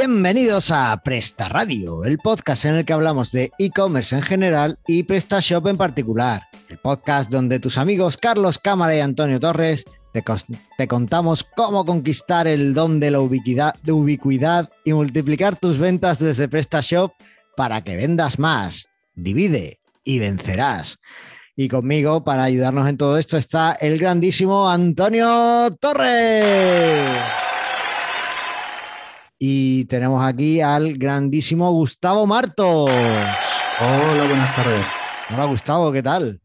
[0.00, 5.02] Bienvenidos a Presta Radio, el podcast en el que hablamos de e-commerce en general y
[5.02, 6.44] PrestaShop en particular.
[6.68, 12.74] El podcast donde tus amigos Carlos Cámara y Antonio Torres te, contamos cómo conquistar el
[12.74, 17.10] don de la ubiquidad, ubicuidad y multiplicar tus ventas desde PrestaShop
[17.56, 18.86] para que vendas más.
[19.16, 20.98] Divide y vencerás.
[21.56, 27.47] Y conmigo, para ayudarnos en todo esto, está el grandísimo Antonio Torres.
[29.38, 32.90] Y tenemos aquí al grandísimo Gustavo Martos.
[32.90, 34.84] Hola, buenas tardes.
[35.32, 36.40] Hola, Gustavo, ¿qué tal?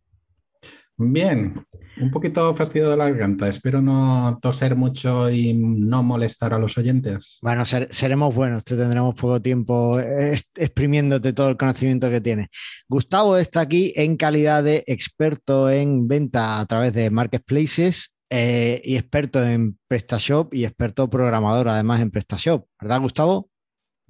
[0.96, 1.66] Bien,
[2.00, 3.48] un poquito fastidio de la garganta.
[3.48, 7.40] Espero no toser mucho y no molestar a los oyentes.
[7.42, 12.50] Bueno, seremos buenos, te tendremos poco tiempo exprimiéndote todo el conocimiento que tienes.
[12.88, 18.96] Gustavo está aquí en calidad de experto en venta a través de marketplaces eh, y
[18.96, 23.52] experto en PrestaShop y experto programador además en PrestaShop, ¿verdad, Gustavo?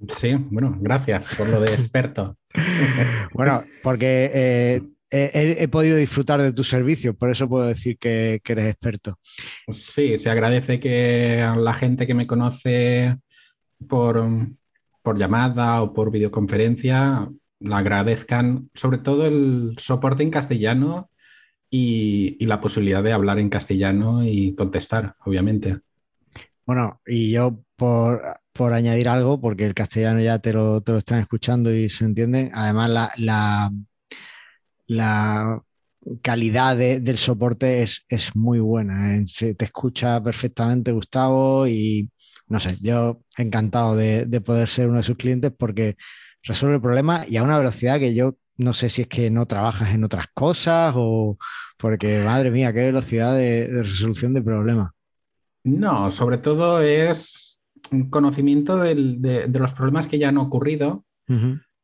[0.08, 2.38] Sí, bueno, gracias por lo de experto.
[3.34, 8.70] bueno, porque eh, he, podido disfrutar de tu servicio, por eso puedo decir que, eres
[8.70, 9.18] experto.
[9.70, 13.18] Sí, se agradece que la gente que me conoce
[13.86, 14.26] por,
[15.02, 17.28] por llamada o por videoconferencia
[17.60, 21.10] la agradezcan, sobre todo el soporte en castellano
[21.76, 25.80] y, la posibilidad de hablar en castellano y contestar, obviamente.
[26.64, 28.22] Bueno, y yo por,
[28.72, 32.50] añadir algo, porque el castellano ya te lo, te lo están escuchando y se entiende,
[32.54, 33.72] además la, la,
[34.86, 35.62] la
[36.22, 39.16] calidad del soporte es, es muy buena.
[39.16, 39.22] ¿eh?
[39.26, 42.08] Se te escucha perfectamente Gustavo y
[42.46, 45.96] no sé, yo encantado de, de poder ser uno de sus clientes porque
[46.44, 49.46] resuelve el problema y a una velocidad que yo no sé si es que no
[49.46, 51.38] trabajas en otras cosas o
[51.76, 54.90] porque, madre mía, qué velocidad de, resolución de problemas.
[55.64, 57.60] No, sobre todo es
[58.10, 61.04] conocimiento de, los problemas que ya han ocurrido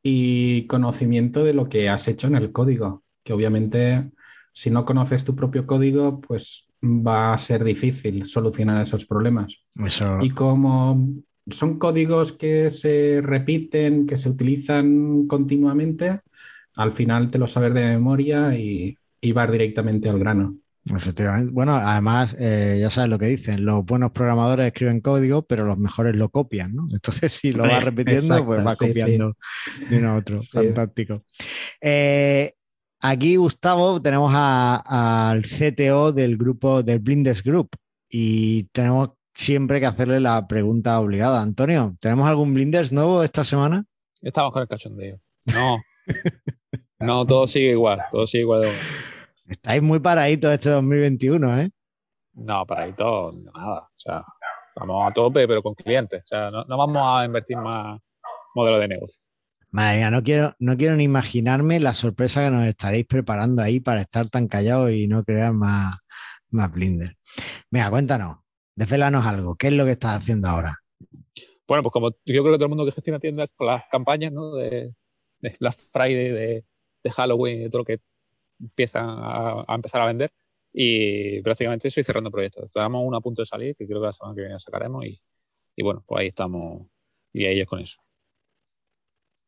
[0.02, 4.10] y conocimiento de lo que has hecho en el código, que obviamente
[4.52, 9.54] si no conoces tu propio código, pues va a ser difícil solucionar esos problemas.
[10.22, 11.08] Y como
[11.50, 16.20] son códigos que se repiten, que se utilizan continuamente,
[16.80, 18.96] al final te lo sabes de memoria y,
[19.34, 20.56] vas directamente al grano.
[20.96, 21.52] Efectivamente.
[21.52, 25.76] Bueno, además, eh, ya sabes lo que dicen, los buenos programadores escriben código, pero los
[25.76, 26.86] mejores lo copian, ¿no?
[26.90, 29.36] Entonces, si lo vas repitiendo, pues va copiando
[29.90, 30.42] de uno a otro.
[30.42, 31.18] Fantástico.
[31.82, 32.54] Eh,
[33.00, 37.76] aquí, Gustavo, tenemos al CTO del grupo, del Blindes Group,
[38.08, 41.42] y tenemos siempre que hacerle la pregunta obligada.
[41.42, 43.84] Antonio, ¿tenemos algún Blinders nuevo esta semana?
[44.22, 45.20] Estamos con el cachondeo.
[45.44, 45.78] No.
[47.00, 48.68] No, todo sigue igual, todo sigue igual.
[49.48, 51.70] Estáis muy paraditos este 2021, ¿eh?
[52.34, 53.80] No, paraditos, nada.
[53.80, 54.22] O sea,
[54.68, 56.22] estamos a tope, pero con clientes.
[56.24, 57.98] O sea, no, vamos a invertir más
[58.54, 59.22] modelo de negocio.
[59.70, 63.80] Madre mía, no quiero, no quiero ni imaginarme la sorpresa que nos estaréis preparando ahí
[63.80, 66.06] para estar tan callados y no crear más,
[66.50, 67.16] más blinder.
[67.70, 68.38] Venga, cuéntanos,
[68.74, 69.54] desvelanos algo.
[69.56, 70.76] ¿Qué es lo que estás haciendo ahora?
[71.66, 74.32] Bueno, pues como yo creo que todo el mundo que gestiona tiendas con las campañas
[74.32, 74.54] ¿no?
[74.54, 74.92] de,
[75.38, 76.64] de Black Friday, de,
[77.02, 78.00] de Halloween y todo lo que
[78.60, 80.32] empiezan a, empezar a vender.
[80.72, 82.64] Y prácticamente estoy cerrando proyectos.
[82.64, 85.04] Estamos uno a punto de salir, que creo que la semana que viene sacaremos.
[85.04, 85.20] Y,
[85.76, 86.86] y bueno, pues ahí estamos
[87.32, 88.00] y ellos con eso.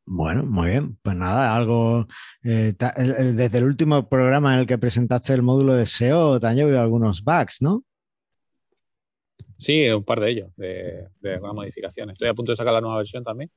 [0.05, 0.99] Bueno, muy bien.
[1.03, 2.07] Pues nada, algo.
[2.43, 6.57] Eh, desde el último programa en el que presentaste el módulo de SEO, te han
[6.57, 7.85] llovido algunos bugs, ¿no?
[9.57, 12.15] Sí, un par de ellos, de, de algunas modificaciones.
[12.15, 13.51] Estoy a punto de sacar la nueva versión también.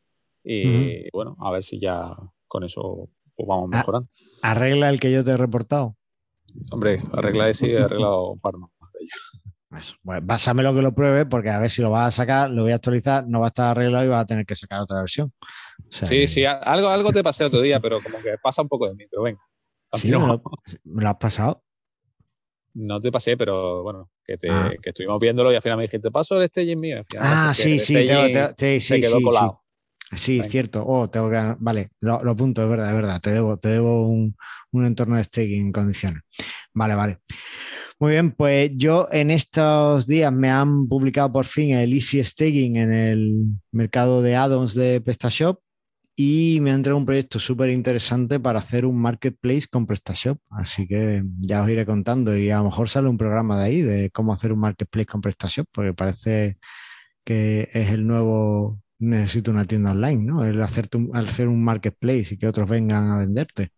[0.43, 2.15] Y bueno, a ver si ya
[2.47, 4.09] con eso pues vamos ah, mejorando.
[4.41, 5.95] ¿Arregla el que yo te he reportado?
[6.71, 9.41] Hombre, arregla ese y he arreglado un par más de ellos.
[9.77, 9.95] Eso.
[10.03, 10.25] Bueno,
[10.63, 12.75] lo que lo pruebe, porque a ver si lo vas a sacar, lo voy a
[12.75, 15.33] actualizar, no va a estar arreglado y vas a tener que sacar otra versión.
[15.89, 18.95] sí, sí, algo, algo te pasé otro día, pero como que pasa un poco de
[18.95, 19.41] mí, pero venga.
[19.93, 20.17] Sí, ¿Me,
[21.03, 21.63] lo, has pasado?
[22.73, 24.71] No te pasé, pero bueno, que, ah.
[24.81, 27.03] que, estuvimos viéndolo y al final me dijiste, paso el staging mío.
[27.19, 28.07] ah, sí, sí,
[28.57, 29.61] sí, sí, quedó colado.
[29.61, 29.64] Sí,
[30.13, 30.85] cierto.
[30.85, 31.55] Oh, tengo que.
[31.59, 33.21] Vale, lo, lo, apunto, es verdad, es verdad.
[33.21, 34.35] Te debo, te debo un,
[34.73, 36.21] entorno de staking en condiciones.
[36.73, 37.17] Vale, vale.
[37.99, 42.75] Muy bien, pues yo en estos días me han publicado por fin el Easy Staking
[42.75, 45.59] en el mercado de add-ons de PrestaShop
[46.15, 50.37] y me han entregado un proyecto súper interesante para hacer un marketplace con PrestaShop.
[50.49, 53.81] Así que ya os iré contando y a lo mejor sale un programa de ahí
[53.81, 56.57] de cómo hacer un marketplace con PrestaShop, porque parece
[57.23, 60.45] que es el nuevo necesito una tienda online, ¿no?
[60.45, 63.71] El hacerte un, hacer un marketplace y que otros vengan a venderte.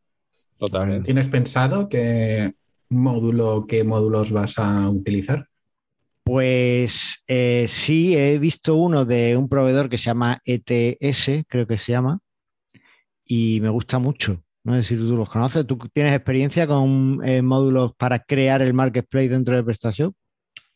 [0.57, 1.05] Totalmente.
[1.05, 2.53] ¿Tienes pensado qué
[2.89, 5.47] módulo, qué módulos vas a utilizar?
[6.23, 11.77] Pues eh, sí, he visto uno de un proveedor que se llama ETS, creo que
[11.77, 12.19] se llama,
[13.23, 14.43] y me gusta mucho.
[14.63, 15.65] No sé si tú, los conoces.
[15.65, 20.13] ¿Tú tienes experiencia con eh, módulos para crear el marketplace dentro de PrestaShop?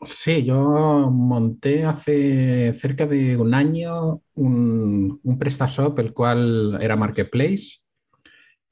[0.03, 7.81] Sí, yo monté hace cerca de un año un, un PrestaShop, el cual era marketplace,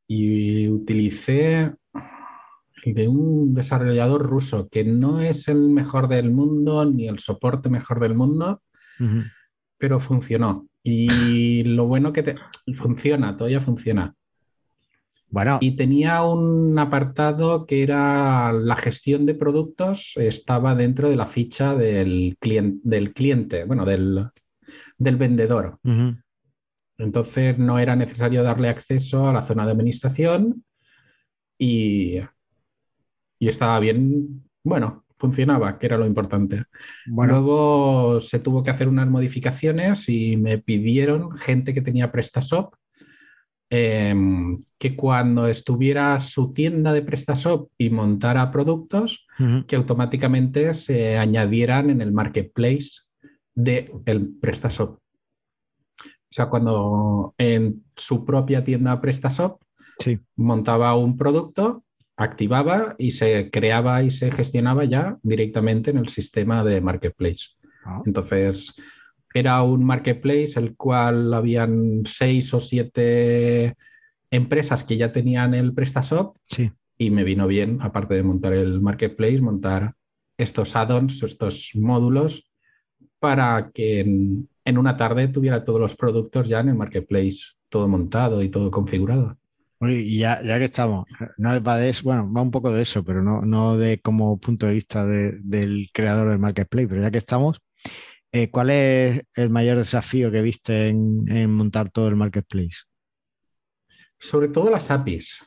[0.08, 1.72] y utilicé
[2.84, 8.00] de un desarrollador ruso que no es el mejor del mundo ni el soporte mejor
[8.00, 8.62] del mundo,
[9.78, 10.68] pero funcionó.
[10.84, 12.36] Y lo bueno que te...
[12.76, 14.16] funciona, todavía funciona.
[15.32, 15.60] Bueno.
[15.62, 21.76] Y tenía un apartado que era la gestión de productos, estaba dentro de la ficha
[21.76, 24.32] del, cliente, del cliente bueno, del,
[24.98, 25.80] vendedor.
[26.98, 30.64] Entonces no era necesario darle acceso a la zona de administración
[31.58, 32.18] y,
[33.38, 36.64] y estaba bien, bueno, funcionaba, que era lo importante.
[37.06, 42.74] Luego se tuvo que hacer unas modificaciones y me pidieron gente que tenía PrestaShop
[43.72, 49.28] Em, que cuando estuviera su tienda de PrestaShop y montara productos,
[49.68, 52.90] que automáticamente se añadieran en el marketplace
[53.54, 54.98] del el PrestaShop.
[55.00, 59.62] O sea, cuando en su propia tienda PrestaShop
[60.36, 61.84] montaba un producto,
[62.18, 67.46] activaba y se creaba y se gestionaba ya directamente en el sistema de marketplace.
[67.86, 68.02] Ah.
[68.06, 68.76] Entonces,
[69.34, 73.76] era un marketplace el cual habían seis o siete
[74.32, 76.72] empresas que ya tenían el PrestaShop sí.
[76.98, 79.94] y me vino bien, aparte de montar el marketplace, montar
[80.38, 82.50] estos add-ons, estos módulos
[83.20, 88.42] para que en, una tarde tuviera todos los productos ya en el marketplace, todo montado
[88.42, 89.38] y todo configurado.
[89.82, 91.06] Y ya, ya que estamos,
[91.38, 94.38] no va de eso, bueno, va un poco de eso, pero no, no de como
[94.38, 97.62] punto de vista del creador del marketplace, pero ya que estamos,
[98.32, 102.84] eh, ¿Cuál es el mayor desafío que viste en, montar todo el marketplace?
[104.20, 105.44] Sobre todo las APIs.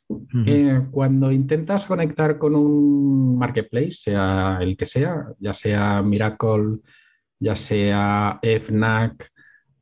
[0.47, 6.79] Eh, cuando intentas conectar con un marketplace, sea el que sea, ya sea Miracle,
[7.39, 9.31] ya sea FNAC,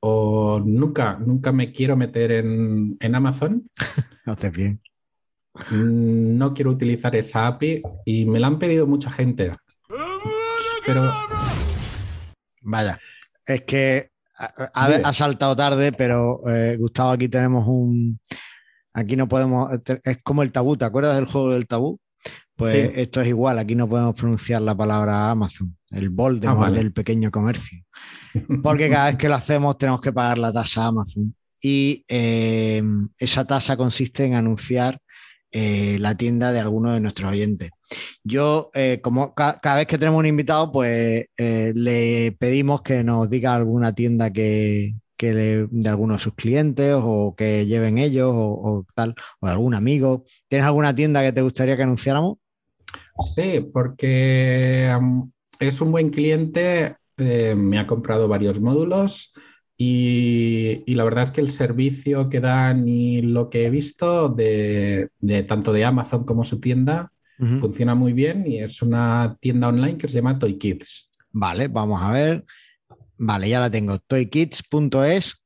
[0.00, 3.70] o nunca, nunca me quiero meter en, Amazon.
[4.26, 4.80] Haces bien.
[5.70, 9.54] Mm, no quiero utilizar esa API y me la han pedido mucha gente.
[10.84, 11.10] Pero
[12.60, 13.00] Vaya,
[13.46, 18.18] es que ha, saltado tarde, pero eh, Gustavo, aquí tenemos un.
[18.92, 19.70] Aquí no podemos.
[20.02, 22.00] Es como el tabú, ¿te acuerdas del juego del tabú?
[22.56, 26.92] Pues esto es igual, aquí no podemos pronunciar la palabra Amazon, el bol ah, del
[26.92, 27.82] pequeño comercio.
[28.62, 31.34] Porque cada vez que lo hacemos tenemos que pagar la tasa Amazon.
[31.62, 32.82] Y eh,
[33.18, 35.00] esa tasa consiste en anunciar
[35.50, 37.70] eh, la tienda de alguno de nuestros oyentes.
[38.22, 43.28] Yo, eh, como cada vez que tenemos un invitado, pues eh, le pedimos que nos
[43.28, 49.14] diga alguna tienda que, de alguno de sus clientes o que lleven ellos o, tal,
[49.40, 50.24] o algún amigo.
[50.48, 52.38] ¿Tienes alguna tienda que te gustaría que anunciáramos?
[53.18, 54.90] Sí, porque
[55.58, 59.32] es un buen cliente, me ha comprado varios módulos
[59.82, 65.08] y, la verdad es que el servicio que dan y lo que he visto de,
[65.48, 67.12] tanto de Amazon como su tienda
[67.60, 71.10] funciona muy bien y es una tienda online que se llama Toy Kids.
[71.32, 72.44] Vale, vamos a ver.
[73.16, 73.98] Vale, ya la tengo.
[73.98, 75.44] toykids.es.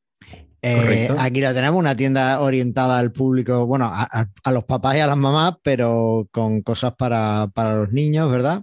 [0.63, 5.07] Eh, aquí la tenemos, una tienda orientada al público, bueno, a, los papás y a
[5.07, 8.63] las mamás, pero con cosas para, para los niños, ¿verdad?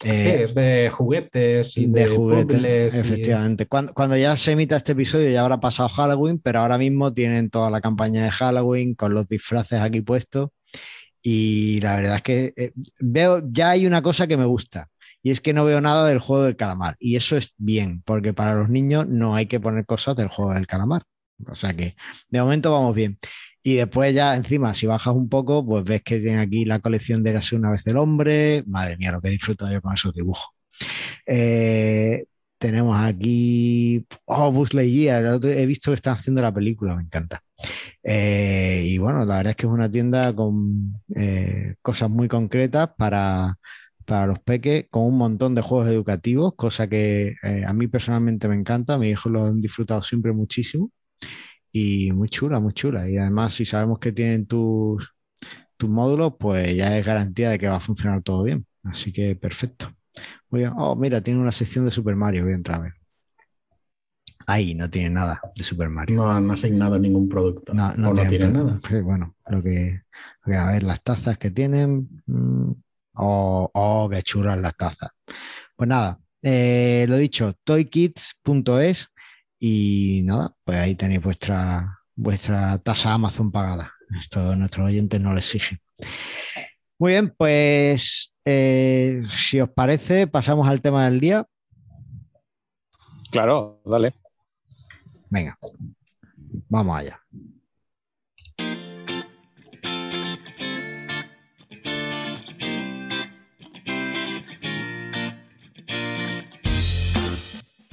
[0.00, 2.94] sí, eh, es de juguetes y de, juguetes.
[2.94, 3.66] Efectivamente.
[3.66, 7.70] Cuando, ya se emita este episodio ya habrá pasado Halloween, pero ahora mismo tienen toda
[7.70, 10.50] la campaña de Halloween con los disfraces aquí puestos.
[11.26, 14.90] Y la verdad es que eh, veo, ya hay una cosa que me gusta.
[15.22, 16.96] Y es que no veo nada del juego del calamar.
[16.98, 20.52] Y eso es bien, porque para los niños no hay que poner cosas del juego
[20.52, 21.04] del calamar.
[21.48, 21.96] O sea que
[22.28, 23.18] de momento vamos bien.
[23.62, 27.22] Y después ya encima, si bajas un poco, pues ves que tiene aquí la colección
[27.22, 28.62] de Casi una vez el hombre.
[28.66, 30.48] Madre mía, lo que disfruto yo con esos dibujos.
[31.26, 32.26] Eh,
[32.58, 37.42] tenemos aquí, oh, Buzz Lightyear, he visto que están haciendo la película, me encanta.
[38.04, 42.90] Eh, y bueno, la verdad es que es una tienda con eh, cosas muy concretas
[42.98, 43.56] para,
[44.04, 47.34] para los peques, con un montón de juegos educativos, cosa que
[47.66, 50.90] a mí personalmente me encanta, mis hijos lo han disfrutado siempre muchísimo
[51.72, 53.08] y muy chula, muy chula.
[53.10, 55.14] Y además, si sabemos que tienen tus,
[55.76, 58.66] tus módulos, pues ya es garantía de que va a funcionar todo bien.
[58.84, 59.94] Así que perfecto.
[60.76, 62.44] Oh, mira, tiene una sección de Super Mario.
[62.44, 62.92] Voy a entrar a ver.
[64.46, 66.16] Ahí no tiene nada de Super Mario.
[66.16, 67.72] No han asignado ningún producto.
[67.72, 68.78] No, no, tiene, nada.
[69.02, 70.02] bueno, lo que,
[70.44, 72.22] A ver, las tazas que tienen.
[72.26, 72.72] Mm,
[73.14, 75.10] oh, oh, qué chulas las tazas.
[75.76, 79.08] Pues nada, eh, lo dicho, toykids.es
[79.58, 83.92] y nada, pues ahí tenéis vuestra, vuestra tasa Amazon pagada.
[84.18, 85.80] Esto nuestros oyentes no lo exigen.
[86.98, 91.46] Muy bien, pues eh, si os parece, pasamos al tema del día.
[93.30, 94.14] Claro, dale.
[95.34, 95.58] Venga,
[96.68, 97.20] vamos allá.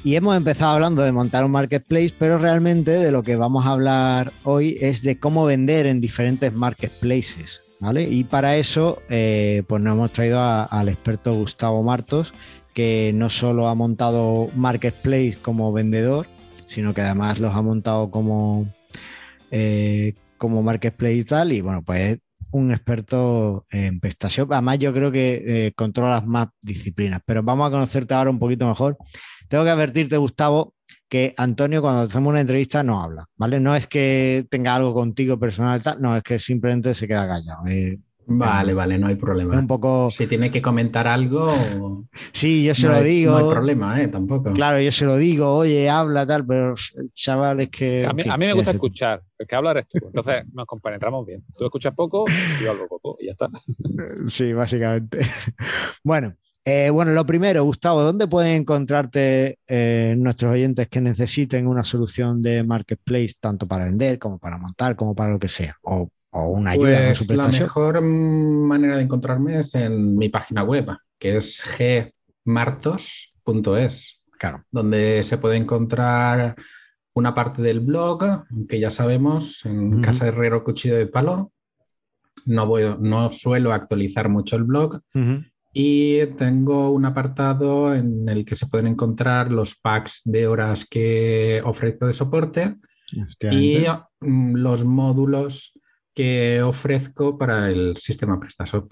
[0.04, 3.72] Y hemos empezado hablando de montar un marketplace, pero realmente de lo que vamos a
[3.72, 7.62] hablar hoy es de cómo vender en diferentes marketplaces.
[7.80, 8.04] ¿vale?
[8.04, 12.34] Y para eso, eh, pues nos hemos traído al experto Gustavo Martos,
[12.76, 16.28] que no solo ha montado marketplace como vendedor,
[16.72, 18.66] sino que además los ha montado como,
[19.52, 21.52] eh, como marketplace y tal.
[21.52, 22.20] Y bueno, pues es
[22.52, 24.48] un experto en prestación.
[24.52, 28.40] Además, yo creo que eh, controla las más disciplinas, pero vamos a conocerte ahora un
[28.40, 28.98] poquito mejor
[29.52, 30.76] tengo que advertirte, Gustavo,
[31.10, 33.60] que Antonio cuando hacemos una entrevista no habla, ¿vale?
[33.60, 37.68] No es que tenga algo contigo personal, tal, no, es que simplemente se queda callado.
[37.68, 38.00] Eh,
[38.38, 39.58] vale, vale, no hay problema.
[39.58, 40.10] Un poco...
[40.12, 41.52] Si tiene que comentar algo...
[42.34, 43.32] Sí, yo se lo digo.
[43.32, 44.08] No hay problema, ¿eh?
[44.08, 44.52] Tampoco.
[44.54, 48.06] Claro, yo se lo digo, oye, habla, tal, pero el chaval es que...
[48.06, 50.00] A mí, a mí me gusta escuchar, el que habla eres tú.
[50.04, 51.44] Entonces nos compenetramos bien.
[51.58, 52.26] Tú escuchas poco,
[52.62, 53.50] yo hablo poco y ya está.
[54.28, 55.20] Sí, básicamente.
[56.04, 61.84] Bueno, eh, bueno, lo primero, Gustavo, ¿dónde pueden encontrarte eh, nuestros oyentes que necesiten una
[61.84, 65.76] solución de marketplace, tanto para vender como para montar, como para lo que sea?
[65.82, 67.62] O, una ayuda con pues su prestación.
[67.62, 70.88] La mejor manera de encontrarme es en mi página web,
[71.20, 71.62] que es
[72.46, 74.64] gmartos.es, claro.
[74.72, 76.56] donde se puede encontrar
[77.14, 81.52] una parte del blog, que ya sabemos, en Casa Herrero Cuchillo de Palo.
[82.46, 85.02] No, voy, no suelo actualizar mucho el blog.
[85.74, 91.62] Y tengo un apartado en el que se pueden encontrar los packs de horas que
[91.64, 92.78] ofrezco de soporte
[93.52, 93.86] y
[94.20, 95.74] mm, los módulos
[96.14, 98.92] que ofrezco para el sistema PrestaShop.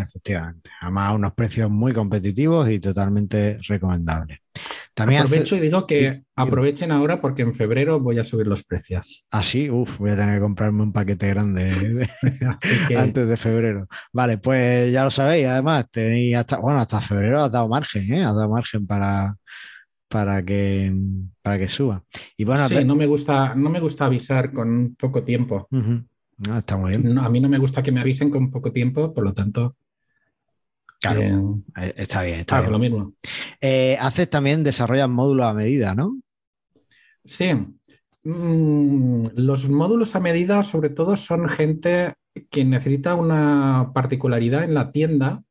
[0.00, 0.70] Efectivamente.
[0.80, 4.38] Además, a unos precios muy competitivos y totalmente recomendables.
[4.94, 9.26] También Aprovecho y digo que aprovechen ahora porque en febrero voy a subir los precios.
[9.30, 12.08] Ah, sí, uff, voy a tener que comprarme un paquete grande
[12.96, 13.88] antes de febrero.
[14.12, 18.22] Vale, pues ya lo sabéis, además, tenéis hasta, bueno, hasta febrero ha dado margen, ¿eh?
[18.22, 19.34] Ha dado margen para,
[20.08, 20.94] para que,
[21.42, 22.04] para que suba.
[22.36, 25.68] Y bueno, sí, no me gusta, no me gusta avisar con poco tiempo.
[26.38, 27.18] No, está muy bien.
[27.18, 29.76] a mí no me gusta que me avisen con poco tiempo, por lo tanto.
[31.00, 32.72] Claro, eh, está bien, está bien.
[32.72, 33.14] lo mismo.
[33.60, 36.18] Eh, haces también, desarrollas módulos a medida, ¿no?
[37.24, 37.50] Sí.
[38.22, 42.14] Mm, los módulos a medida, sobre todo, son gente
[42.50, 45.42] que necesita una particularidad en la tienda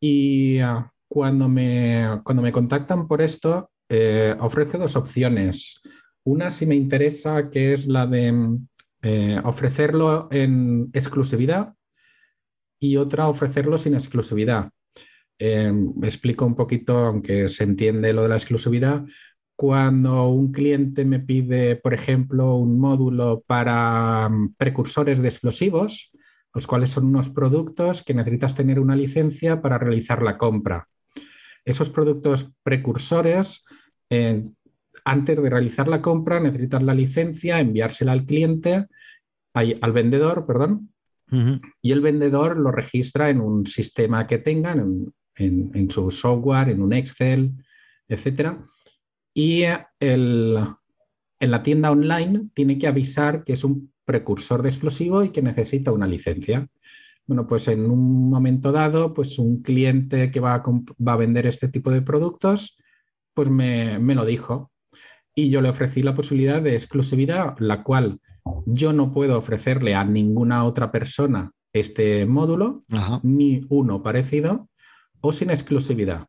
[0.00, 5.80] y ah, cuando, me, cuando me contactan por esto, eh, ofrezco dos opciones.
[6.24, 8.58] Una, si me interesa, que es la de
[9.44, 11.74] ofrecerlo en exclusividad
[12.80, 14.70] y otra ofrecerlo sin exclusividad.
[15.42, 19.06] Eh, explico un poquito, aunque se entiende lo de la exclusividad.
[19.56, 26.10] Cuando un cliente me pide, por ejemplo, un módulo para mm, precursores de explosivos,
[26.52, 30.88] los cuales son unos productos que necesitas tener una licencia para realizar la compra.
[31.64, 33.64] Esos productos precursores,
[34.10, 34.44] eh,
[35.04, 38.86] antes de realizar la compra, necesitas la licencia, enviársela al cliente,
[39.54, 40.90] al vendedor, perdón,
[41.80, 46.92] y el vendedor lo registra en un sistema que tengan, en, su software, en un
[46.92, 47.52] Excel,
[48.08, 48.58] etc.
[49.32, 49.62] Y
[50.00, 55.42] en la tienda online tiene que avisar que es un precursor de explosivo y que
[55.42, 56.68] necesita una licencia.
[57.26, 61.46] Bueno, pues en un momento dado, pues un cliente que va a, va a vender
[61.46, 62.76] este tipo de productos,
[63.34, 64.72] pues me, me, lo dijo.
[65.34, 68.20] Y yo le ofrecí la posibilidad de exclusividad, la cual
[68.66, 72.84] yo no puedo ofrecerle a ninguna otra persona este módulo,
[73.22, 74.68] ni uno parecido,
[75.20, 76.26] o sin exclusividad.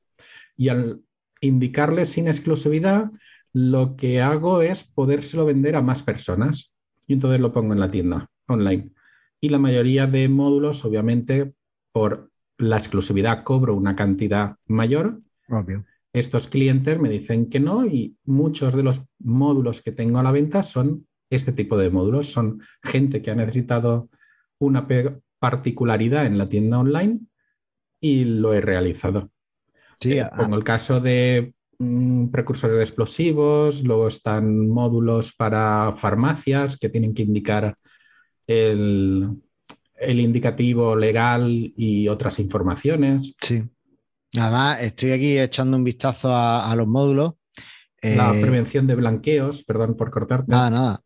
[0.55, 1.01] Y al
[1.39, 3.09] indicarle sin exclusividad,
[3.53, 6.71] lo que hago es podérselo vender a más personas.
[7.07, 8.91] Y entonces lo pongo en la tienda online.
[9.39, 11.53] Y la mayoría de módulos, obviamente,
[11.91, 15.19] por la exclusividad cobro una cantidad mayor.
[16.13, 20.31] Estos clientes me dicen que no y muchos de los módulos que tengo a la
[20.31, 22.31] venta son este tipo de módulos.
[22.31, 24.09] Son gente que ha necesitado
[24.59, 24.87] una
[25.39, 27.21] particularidad en la tienda online
[28.01, 29.31] y lo he realizado.
[29.99, 36.77] Sí, eh, Pongo el caso de mm, precursores de explosivos, luego están módulos para farmacias
[36.77, 37.77] que tienen que indicar
[38.47, 39.29] el,
[39.95, 43.33] el indicativo legal y otras informaciones.
[43.39, 43.63] Sí.
[44.39, 47.33] Además, estoy aquí echando un vistazo a, los módulos.
[48.01, 50.49] La eh, prevención de blanqueos, perdón por cortarte.
[50.49, 51.03] Nada, nada.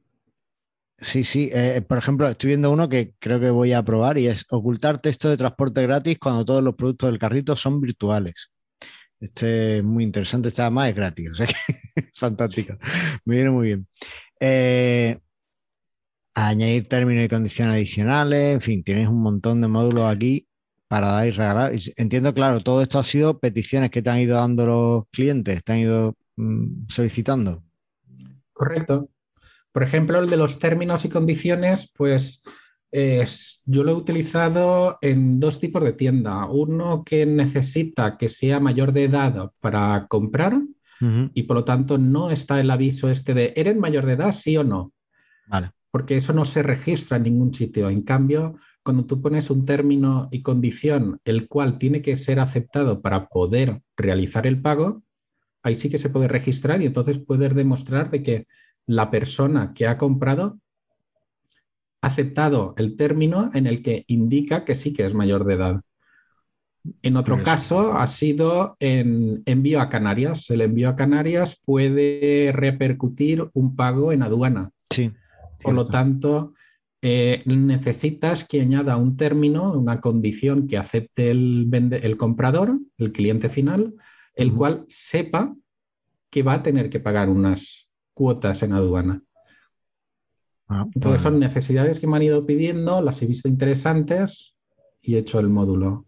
[0.98, 1.50] Sí, sí.
[1.52, 5.00] Eh, por ejemplo, estoy viendo uno que creo que voy a probar y es ocultar
[5.00, 8.52] texto de transporte gratis cuando todos los productos del carrito son virtuales.
[9.20, 11.56] Este es muy interesante, este además es gratis, o sea que
[12.16, 12.78] fantástico.
[13.26, 13.88] Me viene muy bien.
[14.40, 15.18] Eh,
[16.34, 20.48] añadir términos y condiciones adicionales, en fin, tienes un montón de módulos aquí
[20.96, 21.74] para dar y regalar.
[21.98, 25.74] Entiendo, claro, todo esto ha sido peticiones que te han ido dando los clientes, te
[25.74, 27.64] han ido mm, solicitando.
[28.54, 29.10] Correcto.
[29.74, 32.44] Por ejemplo, el de los términos y condiciones, pues
[33.66, 36.46] yo lo he utilizado en dos tipos de tienda.
[36.46, 40.62] Uno que necesita que sea mayor de edad para comprar
[41.34, 44.56] y por lo tanto no está el aviso este de ¿eres mayor de edad, sí
[44.56, 44.94] o no?
[45.48, 45.72] Vale.
[45.92, 47.90] Porque eso no se registra en ningún sitio.
[47.90, 53.02] En cambio, cuando tú pones un término y condición el cual tiene que ser aceptado
[53.02, 55.02] para poder realizar el pago,
[55.64, 58.48] ahí sí que se puede registrar y entonces puedes demostrar de que
[58.86, 60.60] la persona que ha comprado
[62.00, 65.82] ha aceptado el término en el que indica que sí que es mayor de edad.
[67.02, 70.48] En otro caso ha sido en envío a Canarias.
[70.52, 74.70] El envío a Canarias puede repercutir un pago en aduana.
[74.92, 75.12] Sí.
[75.64, 76.54] Por lo tanto,
[77.08, 81.70] eh, necesitas que añada un término, una condición que acepte el,
[82.02, 83.94] el comprador, el cliente final,
[84.34, 85.56] el cual sepa
[86.32, 89.22] que va a tener que pagar unas cuotas en aduana.
[90.68, 94.56] Ah, Entonces son necesidades que me han ido pidiendo, las he visto interesantes
[95.00, 96.08] y he hecho el módulo.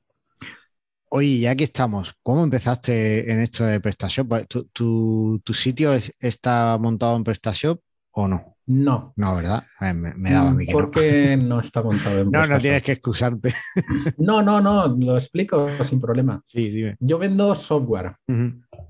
[1.09, 4.27] Oye, ya que estamos, ¿cómo empezaste en esto de PrestaShop?
[4.27, 7.79] Pues, ¿Tu, sitio está montado en PrestaShop
[8.13, 8.56] o no?
[8.67, 9.13] No.
[9.15, 9.63] No, ¿verdad?
[9.79, 11.61] Me, daba a mí que ¿Por qué no.
[11.61, 12.31] está montado en?
[12.31, 13.53] No, no tienes que excusarte.
[14.17, 16.43] no, no, no, lo explico sin problema.
[16.45, 16.97] Sí, dime.
[16.99, 18.17] Yo vendo software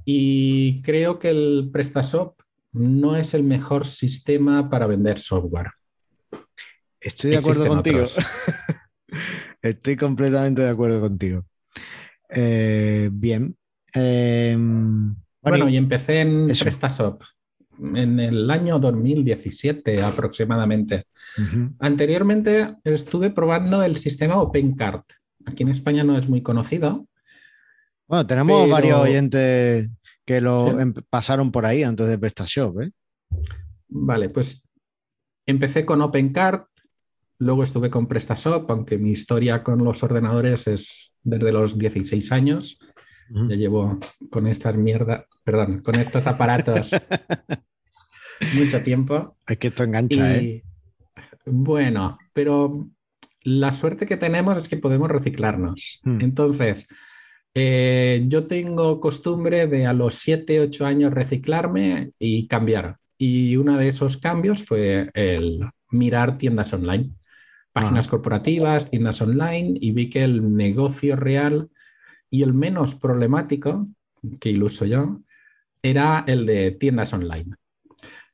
[0.04, 2.40] y creo que el PrestaShop
[2.74, 5.72] no es el mejor sistema para vender software.
[7.00, 8.08] Estoy de acuerdo contigo.
[9.62, 11.46] Estoy completamente de acuerdo contigo.
[12.30, 13.56] Eh, bien.
[13.94, 17.22] Em, bueno, y empecé en PrestaShop
[17.80, 21.06] en el año 2017 aproximadamente.
[21.80, 25.06] Anteriormente estuve probando el sistema OpenCart.
[25.46, 27.08] Aquí en España no es muy conocido.
[28.08, 29.90] Bueno, tenemos varios oyentes
[30.26, 32.82] que lo em, pasaron por ahí antes de PrestaShop.
[32.82, 32.92] ¿eh?
[33.88, 34.64] Vale, pues
[35.46, 36.68] empecé con OpenCart,
[37.40, 42.80] luego estuve con PrestaShop, aunque mi historia con los ordenadores es desde los 16 años.
[43.30, 44.00] Ya llevo
[44.32, 46.92] con estas mierdas, perdón, con estos aparatos
[48.56, 49.34] mucho tiempo.
[49.48, 50.64] Es que esto engancha, ¿eh?
[51.46, 52.88] Bueno, pero
[53.44, 56.00] la suerte que tenemos es que podemos reciclarnos.
[56.04, 56.20] Hmm.
[56.22, 56.88] Entonces,
[57.54, 62.98] eh, yo tengo costumbre de a los 7, 8 años reciclarme y cambiar.
[63.18, 67.12] Y uno de esos cambios fue el mirar tiendas online,
[67.72, 71.70] páginas corporativas, tiendas online, y vi que el negocio real
[72.30, 73.88] y el menos problemático,
[74.40, 75.22] que iluso yo,
[75.82, 77.56] era el de tiendas online.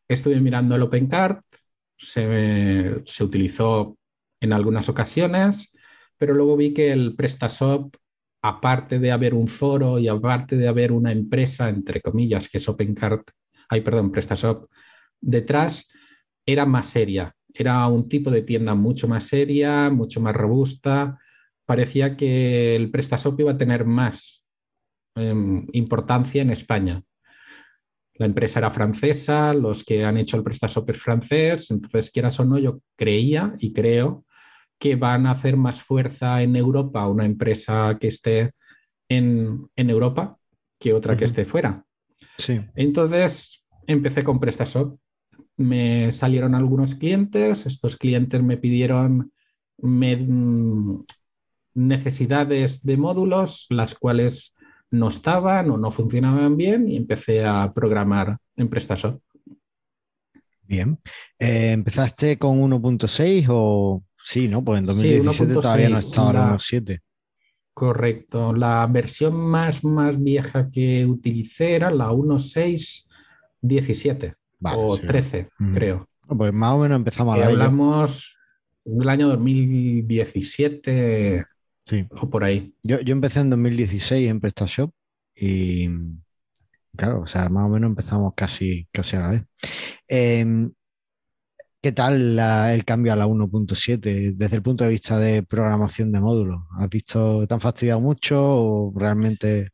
[0.08, 1.44] Estuve mirando el OpenCart,
[1.98, 3.98] se, se utilizó
[4.42, 5.72] en algunas ocasiones,
[6.18, 7.96] pero luego vi que el PrestaShop
[8.44, 12.68] aparte de haber un foro y aparte de haber una empresa, entre comillas, que es
[12.68, 13.30] OpenCart,
[13.70, 14.70] ay, perdón, PrestaShop,
[15.22, 15.88] detrás,
[16.46, 17.34] era más seria.
[17.54, 21.20] Era un tipo de tienda mucho más seria, mucho más robusta.
[21.66, 24.44] Parecía que el PrestaShop iba a tener más
[25.16, 27.02] em, importancia en España.
[28.16, 32.46] La empresa era francesa, los que han hecho el PrestaShop es francés, entonces quieras o
[32.46, 34.26] no, yo creía y creo
[34.80, 38.52] que van a hacer más fuerza en Europa una empresa que esté
[39.10, 40.38] en, Europa
[40.80, 41.86] que otra que esté fuera.
[42.38, 42.60] Sí.
[42.76, 45.00] Entonces empecé con PrestaShop.
[45.56, 49.32] Me salieron algunos clientes, estos clientes me pidieron
[51.74, 54.54] necesidades de módulos, las cuales
[54.94, 59.22] no estaban o no funcionaban bien y empecé a programar en PrestaShop.
[60.64, 60.98] Bien.
[61.38, 64.64] Eh, ¿Empezaste con 1.6 o Sí, ¿no?
[64.64, 67.02] Pues en 2017 todavía no estaba en los 7.
[67.74, 68.54] Correcto.
[68.54, 76.08] La versión más, más vieja que utilicé era la 1.6.17 o 13, creo.
[76.26, 78.38] Pues más o menos empezamos a la Hablamos
[78.86, 81.46] del año 2017
[81.86, 82.06] sí.
[82.10, 82.74] o por ahí.
[82.84, 84.92] Yo, empecé en 2016 en PrestaShop
[85.36, 85.90] y
[86.96, 89.44] claro, o sea, más o menos empezamos casi, casi a la vez.
[90.08, 90.70] Eh,
[91.82, 96.22] ¿Qué tal el cambio a la 1.7 desde el punto de vista de programación de
[96.22, 96.62] módulos?
[96.78, 99.74] ¿Has visto, te han fastidiado mucho o realmente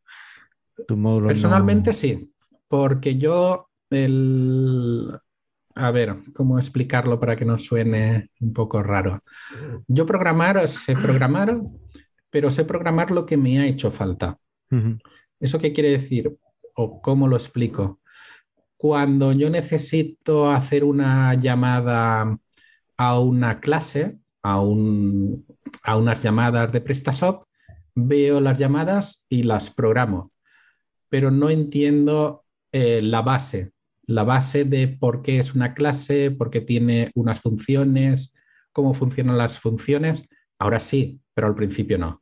[0.88, 2.32] Personalmente sí,
[2.68, 5.20] porque yo el...
[5.76, 9.24] A ver, ¿cómo explicarlo para que no suene un poco raro?
[9.88, 11.62] Yo programar, sé programar,
[12.30, 14.38] pero sé programar lo que me ha hecho falta.
[15.40, 16.38] ¿Eso qué quiere decir?
[16.76, 18.00] ¿O cómo lo explico?
[18.78, 22.38] Cuando yo necesito hacer una llamada
[22.98, 24.54] a una clase, a,
[25.84, 27.46] a unas llamadas de PrestaShop,
[27.96, 30.32] veo las llamadas y las programo,
[31.10, 33.72] pero no entiendo eh, la base,
[34.04, 38.34] la base de por qué es una clase, por qué tiene unas funciones,
[38.72, 40.28] cómo funcionan las funciones.
[40.58, 42.22] Ahora sí, pero al principio no.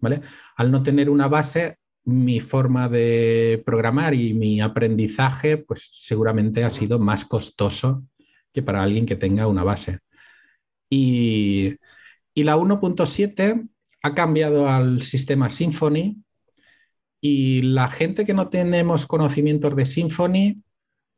[0.00, 0.20] ¿vale?
[0.56, 6.70] Al no tener una base, mi forma de programar y mi aprendizaje, pues seguramente ha
[6.70, 8.02] sido más costoso
[8.52, 10.00] que para alguien que tenga una base.
[10.90, 11.76] Y,
[12.34, 13.68] y la 1.7
[14.02, 16.16] ha cambiado al sistema Symfony
[17.20, 20.64] y la gente que no tenemos conocimientos de Symfony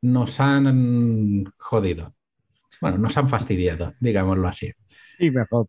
[0.03, 2.13] nos han jodido.
[2.81, 4.73] Bueno, nos han fastidiado, digámoslo así.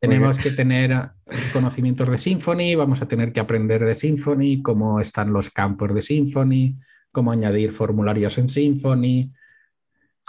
[0.00, 1.10] Tenemos que tener
[1.52, 6.00] conocimientos de Symfony, vamos a tener que aprender de Symfony, cómo están los campos de
[6.00, 6.78] Symfony,
[7.12, 9.30] cómo añadir formularios en Symfony.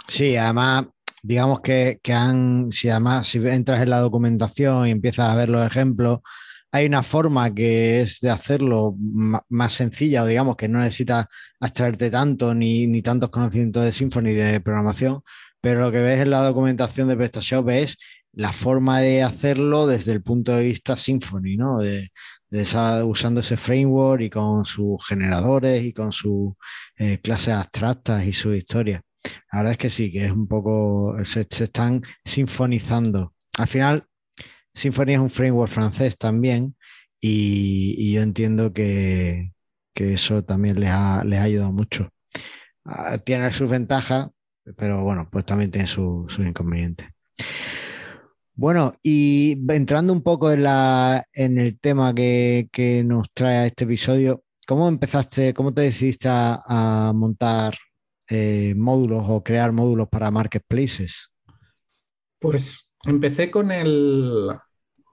[0.06, 0.84] Sí, además,
[1.22, 5.48] digamos que, que han, si además si entras en la documentación y empiezas a ver
[5.48, 6.20] los ejemplos,
[6.70, 8.94] hay una forma que es de hacerlo
[9.48, 11.28] más sencilla, o digamos que no necesitas
[11.60, 15.22] abstraerte tanto ni, ni tantos conocimientos de Symfony de programación,
[15.64, 17.96] pero lo que ves en la documentación de PrestaShop es
[18.34, 21.78] la forma de hacerlo desde el punto de vista Symfony, ¿no?
[23.06, 26.52] Usando ese framework y con sus generadores y con sus
[26.98, 29.00] eh, clases abstractas y su historia.
[29.50, 33.32] La verdad es que sí, que es un poco, se, están sinfonizando.
[33.56, 34.04] Al final,
[34.74, 36.76] Symfony es un framework francés también
[37.22, 39.50] y, yo entiendo que,
[39.94, 42.10] eso también les ha, les ha ayudado mucho.
[42.84, 44.28] Ah, tiene sus ventajas,
[44.76, 47.08] pero bueno, pues también tiene sus inconvenientes.
[48.56, 53.84] Bueno, y entrando un poco en, la, en el tema que, nos trae a este
[53.84, 57.74] episodio, ¿cómo empezaste, cómo te decidiste a, montar
[58.28, 61.30] eh, módulos o crear módulos para marketplaces?
[62.38, 64.50] Pues empecé con el,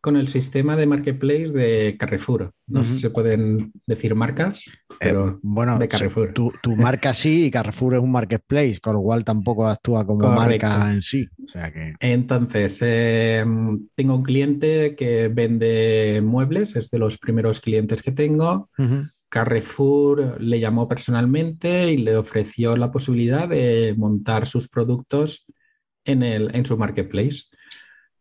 [0.01, 2.51] con el sistema de marketplace de Carrefour.
[2.65, 6.33] No sé si se pueden decir marcas, eh, pero bueno, de Carrefour.
[6.33, 10.91] Tu, marca sí y Carrefour es un marketplace, con lo cual tampoco actúa como marca
[10.91, 11.27] en sí.
[11.99, 18.69] Entonces, em, tengo un cliente que vende muebles, es de los primeros clientes que tengo.
[19.29, 25.45] Carrefour le llamó personalmente y le ofreció la posibilidad de montar sus productos
[26.03, 27.50] en, el, en su marketplace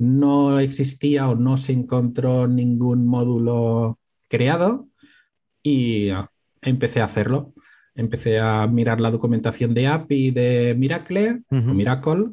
[0.01, 4.89] no existía o no se encontró ningún módulo creado
[5.63, 6.31] y ah,
[6.63, 7.53] empecé a hacerlo.
[7.95, 12.31] Empecé a mirar la documentación de API de Miracle o Miracle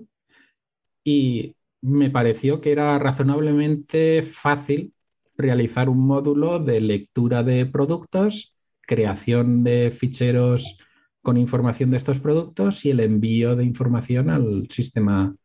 [1.03, 4.93] y me pareció que era razonablemente fácil
[5.35, 10.77] realizar un módulo de lectura de productos, creación de ficheros
[11.21, 15.35] con información de estos productos y el envío de información al sistema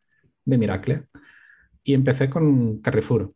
[0.45, 1.09] de Miracle
[1.85, 3.33] y empecé con Carrefour.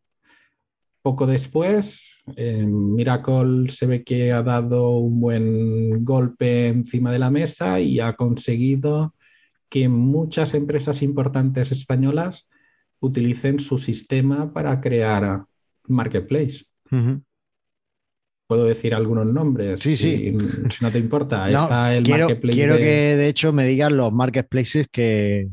[1.02, 2.02] Poco después,
[2.36, 8.14] Miracle se ve que ha dado un buen golpe encima de la mesa y ha
[8.14, 9.14] conseguido
[9.68, 12.48] que muchas empresas importantes españolas
[13.00, 15.44] utilicen su sistema para crear
[15.86, 16.64] marketplace.
[18.48, 19.80] Puedo decir algunos nombres.
[19.80, 20.38] Sí, si, sí.
[20.70, 21.48] Si no te importa.
[21.48, 25.48] Está el quiero, quiero que de hecho me digan los marketplaces que,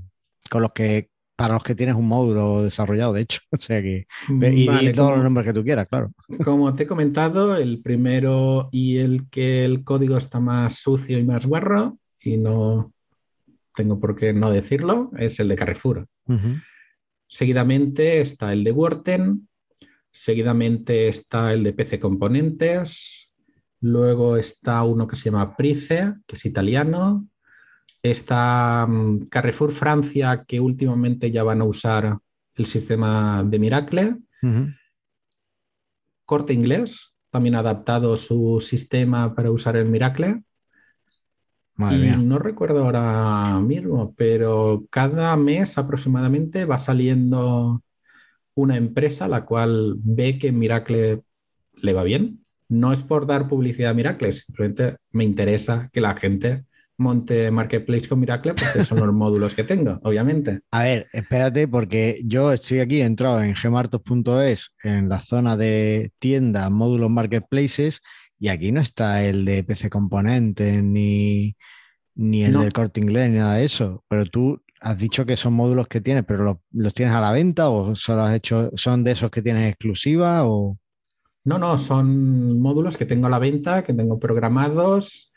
[0.50, 3.40] con los que para los que tienes un módulo desarrollado, de hecho.
[3.52, 4.06] O sea que.
[4.30, 6.12] Y, todos los nombres que tú quieras, claro.
[6.44, 11.24] Como te he comentado, el primero y el que el código está más sucio y
[11.24, 12.94] más guarro, y no
[13.76, 16.08] tengo por qué no decirlo, es el de Carrefour.
[17.28, 19.48] Seguidamente está el de Worten,
[20.12, 23.32] seguidamente está el de PC Componentes,
[23.82, 27.28] luego está uno que se llama Price, que es italiano,
[28.04, 32.20] Está mm, Carrefour Francia, que últimamente ya van a usar
[32.56, 34.18] el sistema de Miracle.
[36.26, 40.44] Corte Inglés también ha adaptado su sistema para usar el Miracle.
[41.78, 47.82] no recuerdo ahora mismo, pero cada mes aproximadamente va saliendo
[48.54, 51.24] una empresa la cual ve que Miracle
[51.76, 52.40] le va bien.
[52.70, 56.66] No es por dar publicidad a Miracle, simplemente me interesa que la gente
[57.04, 60.62] monte Marketplace con Miracle porque son los módulos que tengo, obviamente.
[60.72, 66.70] A ver, espérate porque yo estoy aquí entrado en gmartos.es en la zona de tienda,
[66.70, 68.02] módulos Marketplaces
[68.40, 71.56] Y aquí no está el de PC Componentes ni,
[72.16, 74.04] ni el de Corte Inglés ni nada de eso.
[74.08, 77.70] Pero tú has dicho que son módulos que tienes, pero los, tienes a la venta
[77.70, 80.78] o solo has hecho, son de esos que tienes exclusiva o.
[81.46, 85.33] No, no, son módulos que tengo a la venta, que tengo programados,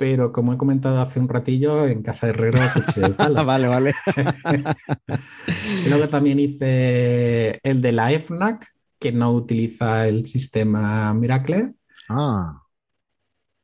[0.00, 3.92] pero como he comentado hace un ratillo, en casa de Herrero, pues, vale, vale.
[5.90, 8.66] Luego también hice el de la FNAC,
[8.98, 11.74] que no utiliza el sistema Miracle.
[12.08, 12.62] Ah.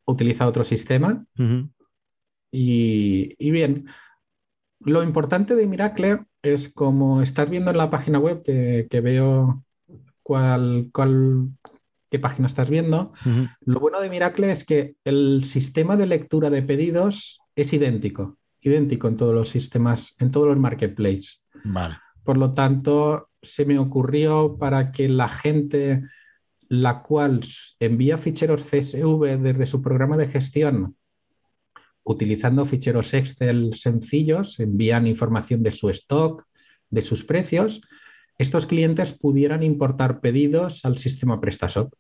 [0.05, 1.25] Utiliza otro sistema.
[2.53, 3.87] y, bien,
[4.81, 9.65] lo importante de Miracle es como estás viendo en la página web que, veo
[10.23, 10.91] cuál,
[12.11, 13.13] qué página estás viendo.
[13.61, 19.09] Lo bueno de Miracle es que el sistema de lectura de pedidos es idéntico, idéntico
[19.09, 21.43] en todos los sistemas, en todos los marketplaces.
[21.65, 21.97] Vale.
[22.23, 26.03] Por lo tanto, se me ocurrió para que la gente
[26.69, 27.43] la cual
[27.79, 30.97] envía ficheros CSV desde su programa de gestión
[32.07, 36.45] utilizando ficheros Excel sencillos, envían información de su stock,
[36.89, 37.81] de sus precios,
[38.39, 41.93] estos clientes pudieran importar pedidos al sistema PrestaShop.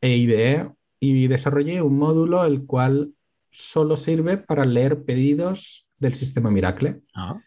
[0.00, 0.70] E ideé
[1.00, 3.12] y desarrollé un módulo el cual
[3.50, 7.00] solo sirve para leer pedidos del sistema Miracle.
[7.14, 7.40] Ah,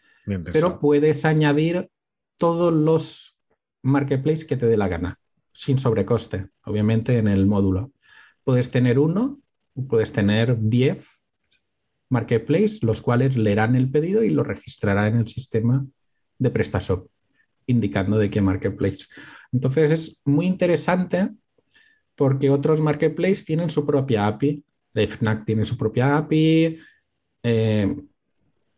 [0.52, 1.88] pero puedes añadir
[2.36, 3.36] todos los
[3.82, 5.18] marketplaces que te dé la gana,
[5.52, 7.92] sin sobrecoste, obviamente en el módulo.
[8.44, 9.40] Puedes tener uno,
[9.88, 11.06] puedes tener diez
[12.10, 15.86] marketplace, los cuales leerán el pedido y lo registrará en el sistema
[16.38, 17.08] de PrestaShop,
[17.68, 19.06] indicando de qué marketplace.
[19.52, 21.30] Entonces es muy interesante
[22.16, 24.64] porque otros marketplaces tienen su propia API.
[24.94, 26.78] La FNAC tiene su propia API,
[27.44, 27.96] eh,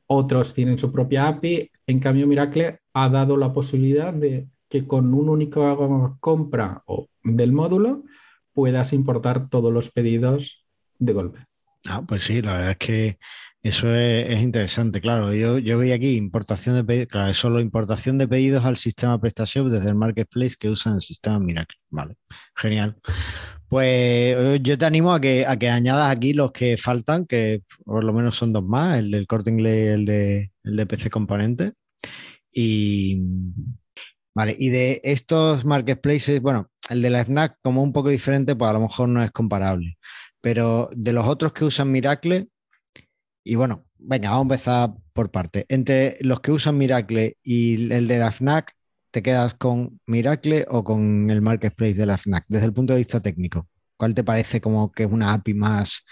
[0.07, 1.71] otros tienen su propia API.
[1.87, 6.83] En cambio, Miracle ha dado la posibilidad de que con un único compra
[7.25, 8.05] del módulo
[8.53, 10.65] puedas importar todos los pedidos
[10.99, 11.41] de golpe.
[11.89, 13.19] Ah, pues sí, la verdad es que
[13.63, 15.35] eso es, interesante, claro.
[15.35, 19.21] Yo, yo veía aquí importación de pedidos, claro, es solo importación de pedidos al sistema
[19.21, 21.79] PrestaShop desde el marketplace que usan el sistema Miracle.
[21.91, 22.17] Vale,
[22.57, 22.97] genial.
[23.69, 28.03] Pues yo te animo a que, a que añadas aquí los que faltan, que por
[28.03, 31.11] lo menos son dos más, el del corte inglés y el de, el de PC
[31.11, 31.75] Componente.
[32.53, 33.21] Y
[34.35, 38.71] vale, y de estos marketplaces, bueno, el de la FNAC como un poco diferente, pues
[38.71, 39.99] a lo mejor no es comparable.
[40.41, 42.49] Pero de los otros que usan Miracle,
[43.43, 45.65] y bueno, venga, vamos a empezar por parte.
[45.69, 48.75] Entre los que usan Miracle y el de la FNAC,
[49.11, 52.45] ¿te quedas con Miracle o con el marketplace de la FNAC?
[52.49, 56.05] Desde el punto de vista técnico, ¿cuál te parece como que es una API más,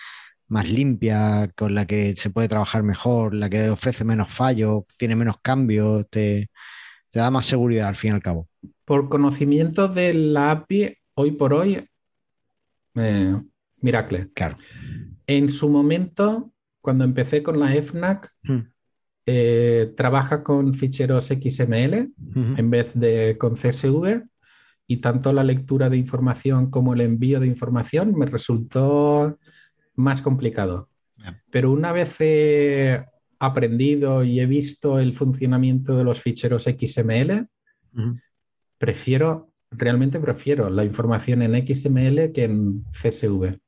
[0.49, 5.14] más limpia, con la que se puede trabajar mejor, la que ofrece menos fallos, tiene
[5.14, 6.49] menos cambios, te,
[7.12, 8.49] da más seguridad al fin y al cabo?
[8.85, 11.87] Por conocimiento de la API, hoy por hoy,
[12.95, 13.37] eh,
[13.81, 14.31] Miracle.
[14.35, 14.57] Claro.
[15.27, 16.53] En su momento,
[16.88, 18.59] cuando empecé con la FNAC, hmm.
[19.27, 22.09] eh, trabaja con ficheros XML
[22.57, 24.22] en vez de con CSV
[24.87, 29.37] y tanto la lectura de información como el envío de información me resultó
[29.96, 30.88] más complicado.
[31.51, 33.05] Pero una vez he
[33.38, 37.48] aprendido y he visto el funcionamiento de los ficheros XML,
[38.79, 43.59] prefiero, realmente prefiero la información en XML que en CSV.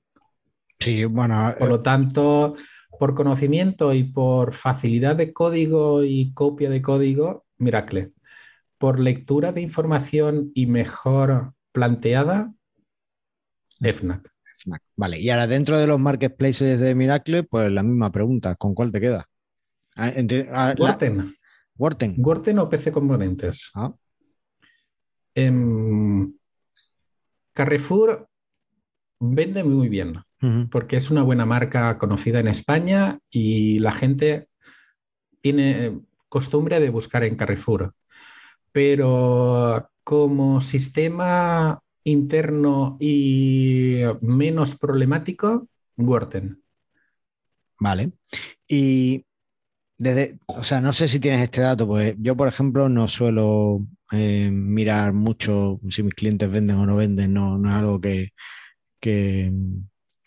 [0.81, 1.55] Sí, bueno.
[1.59, 2.57] Por lo eh, tanto,
[3.01, 8.13] por conocimiento y por facilidad de código y copia de código, Miracle.
[8.77, 12.53] Por lectura de información y mejor planteada,
[13.81, 14.31] FNAC.
[14.97, 18.93] Vale, y ahora dentro de los marketplaces de Miracle, pues la misma pregunta, ¿con cuál
[18.93, 19.27] te queda?
[19.97, 20.13] Ah,
[20.53, 21.35] ah, Worten.
[22.19, 22.59] Worten.
[22.59, 23.71] o PC Componentes.
[23.75, 23.95] Ah.
[25.35, 26.35] Em,
[27.55, 28.29] Carrefour
[29.21, 30.19] vende muy bien
[30.71, 34.49] porque es una buena marca conocida en España y la gente
[35.43, 37.95] tiene costumbre de buscar en Carrefour.
[38.73, 46.63] Pero como sistema interno y menos problemático, Worten.
[47.79, 48.13] Vale.
[48.67, 49.25] Y
[49.99, 53.87] desde, o sea, no sé si tienes este dato, pues yo, por ejemplo, no suelo
[54.13, 58.31] eh, mirar mucho si mis clientes venden o no venden, no, no es algo que,
[58.99, 59.53] que,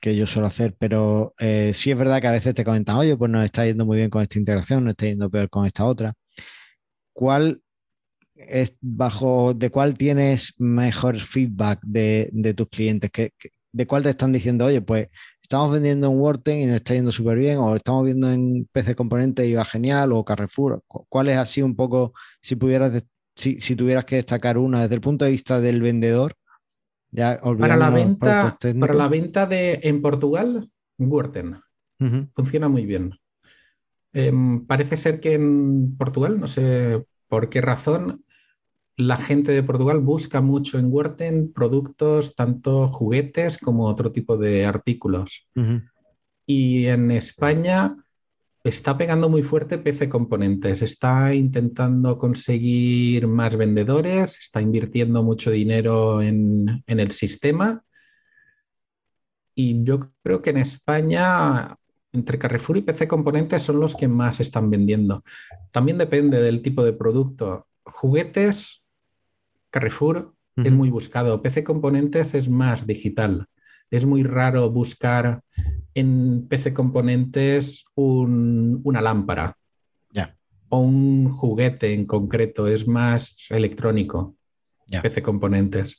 [0.04, 3.16] que yo suelo hacer, pero eh, sí es verdad que a veces te comentan, oye,
[3.16, 5.86] pues nos está yendo muy bien con esta integración, nos está yendo peor con esta
[5.86, 6.14] otra.
[7.14, 7.62] ¿Cuál
[8.36, 13.12] es bajo, de cuál tienes mejor feedback de, tus clientes?
[13.72, 15.08] de cuál te están diciendo, oye, pues
[15.42, 18.96] estamos vendiendo en Worten y nos está yendo súper bien, o estamos viendo en PC
[18.96, 20.84] Componentes y va genial, o Carrefour?
[20.88, 23.04] ¿Cuál es así un poco, si pudieras,
[23.36, 26.36] si, si tuvieras que destacar una desde el punto de vista del vendedor?
[27.14, 31.62] Ya para la venta, para la venta de en Portugal, Wurten.
[32.36, 33.14] Funciona muy bien.
[34.12, 38.26] Em, parece ser que en Portugal, no sé por qué razón,
[38.98, 44.66] la gente de Portugal busca mucho en Wurten productos, tanto juguetes como otro tipo de
[44.66, 45.48] artículos.
[46.48, 47.96] Y en España
[48.64, 56.22] está pegando muy fuerte PC Componentes, está intentando conseguir más vendedores, está invirtiendo mucho dinero
[56.22, 57.84] en, el sistema.
[59.54, 61.76] Y yo creo que en España,
[62.14, 65.24] entre Carrefour y PC Componentes son los que más están vendiendo.
[65.72, 67.68] También depende del tipo de producto.
[67.84, 68.82] Juguetes,
[69.70, 71.42] Carrefour es muy buscado.
[71.42, 73.48] PC Componentes es más digital.
[73.92, 75.42] Es muy raro buscar
[75.96, 79.58] en PC Componentes una lámpara
[80.70, 84.36] o un juguete en concreto, es más electrónico.
[84.88, 85.96] PC Componentes.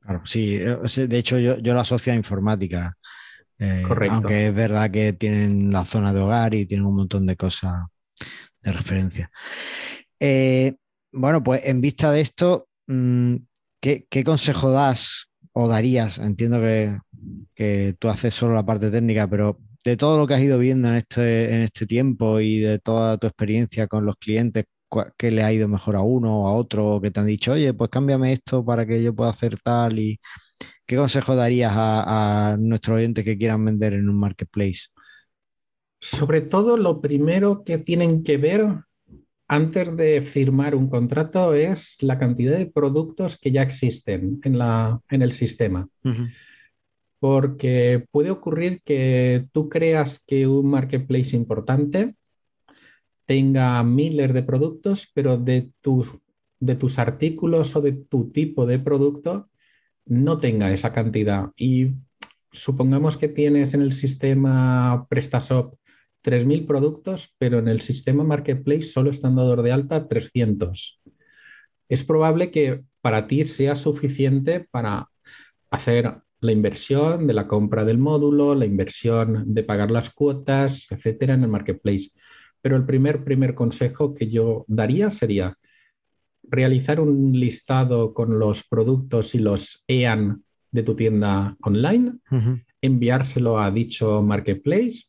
[0.00, 2.92] Claro, sí, eh, de hecho yo, yo lo asocio a informática.
[3.56, 7.36] Eh, aunque es verdad que tienen la zona de hogar y tienen un montón de
[7.36, 7.86] cosas
[8.62, 9.30] de referencia.
[10.18, 10.74] Eh,
[11.12, 13.36] bueno, pues en vista de esto, mm,
[13.80, 16.18] ¿qué, ¿qué, consejo das o darías?
[16.18, 16.98] Entiendo que,
[17.54, 20.88] que tú haces solo la parte técnica, pero de todo lo que has ido viendo
[20.88, 24.64] en este, en este tiempo y de toda tu experiencia con los clientes,
[25.16, 26.96] ¿qué le ha ido mejor a uno o a otro?
[26.96, 29.98] O que te han dicho, oye, pues cámbiame esto para que yo pueda hacer tal
[29.98, 30.18] y
[30.86, 34.88] ¿qué consejo darías a, a nuestros oyentes que quieran vender en un marketplace?
[36.00, 38.66] Sobre todo, lo primero que tienen que ver
[39.46, 45.00] antes de firmar un contrato es la cantidad de productos que ya existen en, la,
[45.10, 45.88] en el sistema
[47.20, 52.16] porque puede ocurrir que tú creas que un marketplace importante
[53.26, 56.08] tenga miles de productos, pero de tus,
[56.58, 59.50] de tus artículos o de tu tipo de producto
[60.06, 61.50] no tenga esa cantidad.
[61.56, 61.92] Y
[62.50, 65.74] supongamos que tienes en el sistema PrestaShop
[66.24, 71.00] 3.000 productos, pero en el sistema Marketplace solo están dado de alta 300.
[71.88, 75.08] Es probable que para ti sea suficiente para
[75.70, 81.34] hacer la inversión de la compra del módulo, la inversión de pagar las cuotas, etcétera,
[81.34, 82.10] en el marketplace.
[82.62, 85.56] Pero el primer, primer consejo que yo daría sería
[86.42, 92.14] realizar un listado con los productos y los EAN de tu tienda online,
[92.80, 95.04] enviárselo a dicho marketplace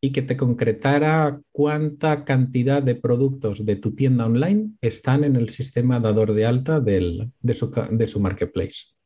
[0.00, 5.50] y que te concretara cuánta cantidad de productos de tu tienda online están en el
[5.50, 8.99] sistema dador de alta de, su, de su marketplace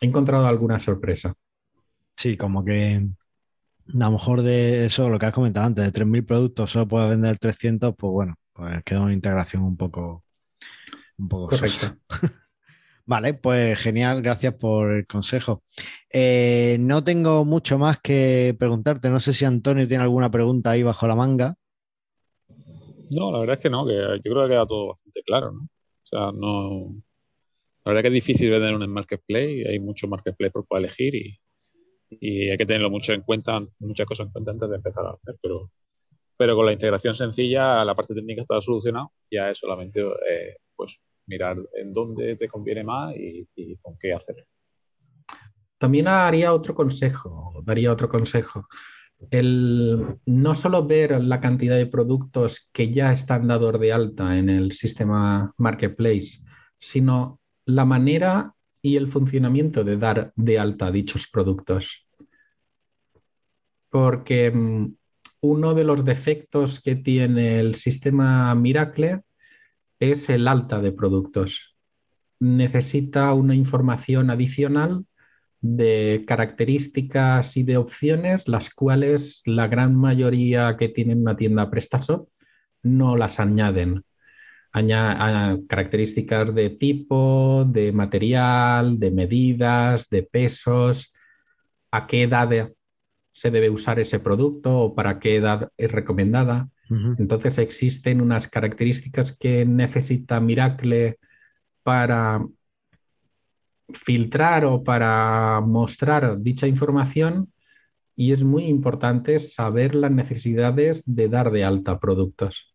[0.00, 1.34] he encontrado alguna sorpresa.
[2.12, 3.06] Sí, como que
[3.88, 7.10] a lo mejor de eso, lo que has comentado antes, de 3.000 productos solo puedes
[7.10, 10.24] vender 300, pues bueno, pues queda una integración un poco,
[11.18, 11.96] un poco Correcto.
[13.08, 15.62] Vale, pues genial, gracias por el consejo.
[16.12, 19.10] Eh, no tengo mucho más que preguntarte.
[19.10, 21.54] No sé si Antonio tiene alguna pregunta ahí bajo la manga.
[23.16, 25.60] No, la verdad es que no, que yo creo que queda todo bastante claro, ¿no?
[25.62, 25.68] O
[26.02, 26.96] sea, no,
[27.86, 32.50] la verdad que es difícil vender un marketplace, hay mucho marketplace por poder elegir y,
[32.50, 35.36] hay que tenerlo mucho en cuenta, muchas cosas en cuenta antes de empezar a hacer,
[35.40, 35.70] pero,
[36.36, 41.00] pero con la integración sencilla la parte técnica está solucionada, ya es solamente eh, pues
[41.26, 43.46] mirar en dónde te conviene más y,
[43.80, 44.44] con qué hacer.
[45.78, 48.66] También haría otro consejo, daría otro consejo.
[49.30, 54.50] El no solo ver la cantidad de productos que ya están dados de alta en
[54.50, 56.40] el sistema marketplace,
[56.78, 62.06] sino la manera y el funcionamiento de dar de alta dichos productos.
[63.90, 64.94] Porque mm,
[65.40, 69.22] uno de los defectos que tiene el sistema Miracle
[69.98, 71.76] es el alta de productos.
[72.38, 75.04] Necesita una información adicional
[75.60, 82.28] de características y de opciones, las cuales la gran mayoría que tienen una tienda PrestaShop
[82.82, 84.05] no las añaden
[85.66, 91.14] características de tipo, de material, de medidas, de pesos,
[91.90, 92.70] a qué edad
[93.32, 96.68] se debe usar ese producto o para qué edad es recomendada.
[97.18, 101.18] Entonces existen unas características que necesita Miracle
[101.82, 102.46] para
[103.92, 107.52] filtrar o para mostrar dicha información
[108.14, 112.74] y es muy importante saber las necesidades de dar de alta productos.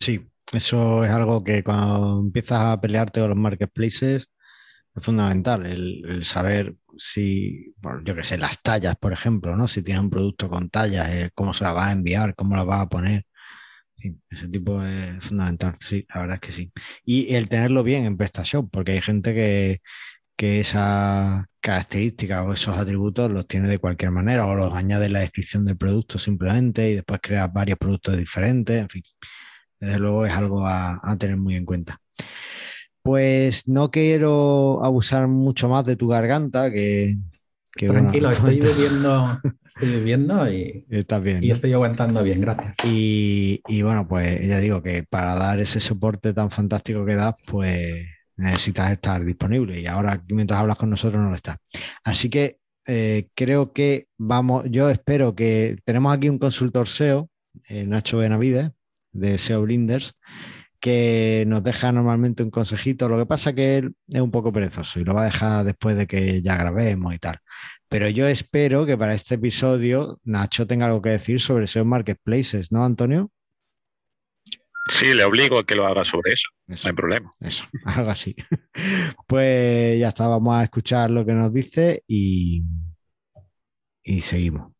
[0.00, 4.28] Sí, eso es algo que cuando empiezas a pelearte con los marketplaces
[4.94, 7.74] es fundamental, el, saber si,
[8.04, 9.68] yo qué sé, las tallas, por ejemplo, ¿no?
[9.68, 12.82] Si tienes un producto con tallas, cómo se la vas a enviar, cómo la vas
[12.82, 13.26] a poner.
[14.30, 16.72] ese tipo es fundamental, sí, la verdad es que sí.
[17.04, 19.80] Y el tenerlo bien en PrestaShop, porque hay gente que,
[20.36, 25.14] que esas características o esos atributos los tiene de cualquier manera o los añade en
[25.14, 29.02] la descripción del producto simplemente y después creas varios productos diferentes, en fin.
[29.84, 32.00] Desde luego es algo a, tener muy en cuenta.
[33.02, 37.16] Pues no quiero abusar mucho más de tu garganta, que...
[37.76, 42.76] Tranquilo, estoy bebiendo, estoy bebiendo y, y estoy aguantando bien, gracias.
[42.84, 47.34] Y, y, bueno, pues ya digo que para dar ese soporte tan fantástico que das,
[47.44, 48.06] pues
[48.36, 51.58] necesitas estar disponible y ahora mientras hablas con nosotros no lo está.
[52.04, 57.30] Así que eh, creo que vamos, yo espero que tenemos aquí un consultor SEO,
[57.68, 58.70] eh, Nacho Benavides,
[59.14, 60.14] de SEO Blinders,
[60.80, 63.08] que nos deja normalmente un consejito.
[63.08, 65.64] Lo que pasa es que él es un poco perezoso y lo va a dejar
[65.64, 67.38] después de que ya grabemos y tal.
[67.88, 72.70] Pero yo espero que para este episodio Nacho tenga algo que decir sobre SEO Marketplaces,
[72.70, 73.30] ¿no, Antonio?
[74.90, 76.48] Sí, le obligo a que lo haga sobre eso.
[76.66, 77.30] no hay problema.
[77.40, 78.36] Eso, algo así.
[79.26, 82.62] Pues ya está, vamos a escuchar lo que nos dice y,
[84.02, 84.73] y seguimos.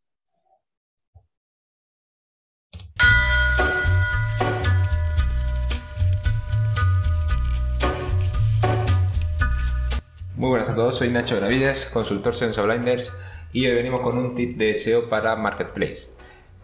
[10.45, 13.16] Muy buenas a todos, soy Nacho Benavides, consultor Sensor Blinders
[13.51, 16.11] y hoy venimos con un tip de SEO para Marketplace.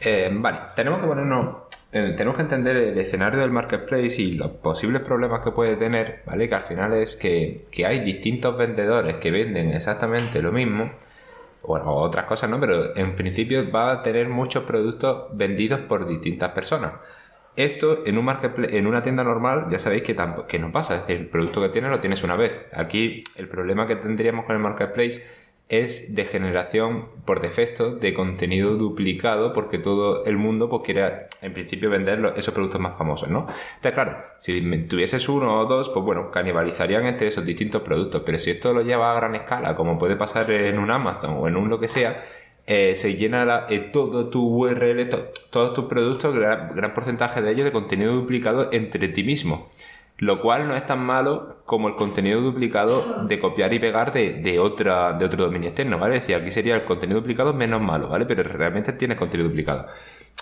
[0.00, 5.00] Eh, vale, tenemos que ponernos tenemos que entender el escenario del marketplace y los posibles
[5.00, 6.46] problemas que puede tener, ¿vale?
[6.46, 10.90] Que al final es que, hay distintos vendedores que venden exactamente lo mismo,
[11.62, 16.50] bueno, otras cosas no, pero en principio va a tener muchos productos vendidos por distintas
[16.50, 16.92] personas.
[17.56, 20.16] Esto en un marketplace, en una tienda normal, ya sabéis que,
[20.48, 22.62] que no pasa, es decir, el producto que tienes lo tienes una vez.
[22.72, 25.22] Aquí el problema que tendríamos con el marketplace
[25.70, 31.52] es de generación por defecto de contenido duplicado porque todo el mundo pues quiere en
[31.52, 33.46] principio vender esos productos más famosos, ¿no?
[33.76, 38.36] Entonces, claro, si tuvieses uno o dos, pues bueno, canibalizarían entre esos distintos productos, pero
[38.38, 41.56] si esto lo lleva a gran escala, como puede pasar en un Amazon o en
[41.56, 42.20] un lo que sea,
[42.72, 45.08] eh, se llena eh, todo tu URL,
[45.50, 49.72] todos tus productos, gran, porcentaje de ellos de contenido duplicado entre ti mismo
[50.18, 54.58] lo cual no es tan malo como el contenido duplicado de copiar y pegar de,
[54.60, 56.16] otra, de otro dominio externo, ¿vale?
[56.16, 58.26] Es decir, aquí sería el contenido duplicado menos malo, ¿vale?
[58.26, 59.86] Pero realmente tienes contenido duplicado.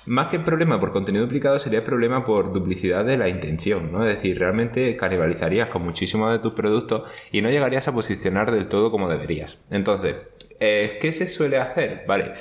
[0.06, 3.92] Más que el problema por contenido duplicado sería el problema por duplicidad de la intención,
[3.92, 4.04] ¿no?
[4.04, 8.66] Es decir, realmente canibalizarías con muchísimos de tus productos y no llegarías a posicionar del
[8.66, 9.58] todo como deberías.
[9.70, 10.16] Entonces,
[10.60, 12.04] eh, ¿qué se suele hacer?
[12.06, 12.34] Vale,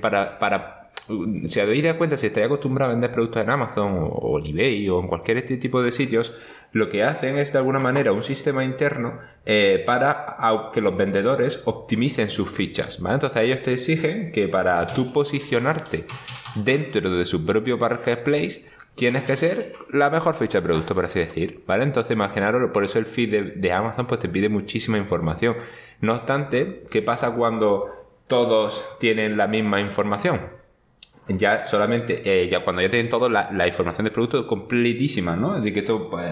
[0.00, 0.80] para, para
[1.44, 4.88] si os doy de cuenta, si estáis acostumbrados a vender productos en Amazon o, eBay
[4.88, 6.32] o en cualquier este tipo de sitios,
[6.72, 10.36] lo que hacen es de alguna manera un sistema interno eh, para
[10.72, 13.00] que los vendedores optimicen sus fichas.
[13.00, 13.14] ¿vale?
[13.14, 16.04] Entonces ellos te exigen que para tú posicionarte
[16.54, 21.20] dentro de su propio marketplace tienes que ser la mejor ficha de producto, por así
[21.20, 21.84] decir, ¿vale?
[21.84, 25.56] Entonces, imaginaros, por eso el feed de, de, Amazon pues te pide muchísima información.
[26.00, 27.86] No obstante, ¿qué pasa cuando
[28.26, 30.59] todos tienen la misma información?
[31.38, 35.60] Ya solamente, eh, ya cuando ya tienen todo la, información del producto completísima, ¿no?
[35.60, 36.26] De que esto pues,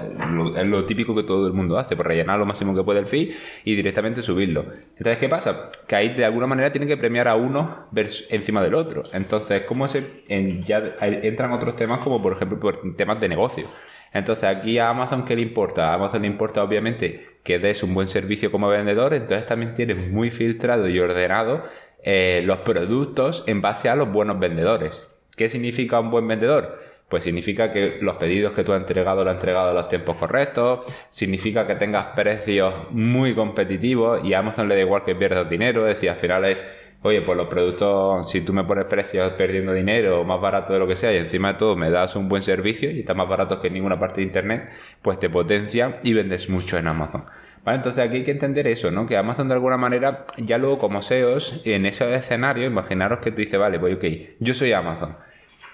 [0.56, 3.00] es lo típico que todo el mundo hace, por pues rellenar lo máximo que puede
[3.00, 3.32] el feed
[3.64, 4.64] y directamente subirlo.
[4.96, 5.70] Entonces, ¿qué pasa?
[5.86, 7.88] Que ahí de alguna manera tienen que premiar a uno
[8.30, 9.02] encima del otro.
[9.12, 10.22] Entonces, ¿cómo se,
[10.64, 13.66] ya entran otros temas como por ejemplo por temas de negocio?
[14.12, 15.90] Entonces, aquí a Amazon, ¿qué le importa?
[15.90, 20.10] A Amazon le importa, obviamente, que des un buen servicio como vendedor, entonces también tienes
[20.10, 21.64] muy filtrado y ordenado
[22.02, 25.06] eh, los productos en base a los buenos vendedores.
[25.36, 26.78] ¿Qué significa un buen vendedor?
[27.08, 30.16] Pues significa que los pedidos que tú has entregado lo has entregado a los tiempos
[30.16, 35.48] correctos, significa que tengas precios muy competitivos y a Amazon le da igual que pierdas
[35.48, 36.66] dinero, es decir, al final es,
[37.02, 40.78] oye, pues los productos, si tú me pones precios perdiendo dinero o más barato de
[40.80, 43.28] lo que sea y encima de todo me das un buen servicio y está más
[43.28, 44.68] barato que ninguna parte de Internet,
[45.00, 47.24] pues te potencian y vendes mucho en Amazon.
[47.66, 49.06] Entonces aquí hay que entender eso, ¿no?
[49.06, 53.38] Que Amazon de alguna manera, ya luego como SEOs, en ese escenario, imaginaros que tú
[53.38, 55.16] dices, vale, voy, pues, ok, yo soy Amazon.